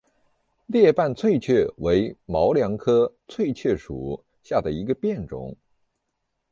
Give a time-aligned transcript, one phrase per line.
[0.65, 5.55] 裂瓣翠雀为毛茛科翠雀属下的一个变种。